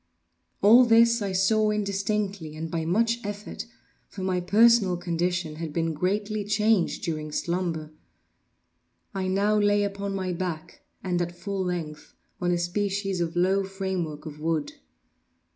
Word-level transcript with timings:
All 0.63 0.83
this 0.83 1.21
I 1.21 1.31
saw 1.31 1.69
indistinctly 1.69 2.55
and 2.55 2.71
by 2.71 2.85
much 2.85 3.19
effort—for 3.23 4.23
my 4.23 4.39
personal 4.41 4.97
condition 4.97 5.57
had 5.57 5.71
been 5.71 5.93
greatly 5.93 6.43
changed 6.43 7.03
during 7.03 7.31
slumber. 7.31 7.91
I 9.13 9.27
now 9.27 9.59
lay 9.59 9.83
upon 9.83 10.15
my 10.15 10.33
back, 10.33 10.81
and 11.03 11.21
at 11.21 11.37
full 11.37 11.63
length, 11.63 12.15
on 12.41 12.49
a 12.51 12.57
species 12.57 13.21
of 13.21 13.35
low 13.35 13.63
framework 13.63 14.25
of 14.25 14.39
wood. 14.39 14.73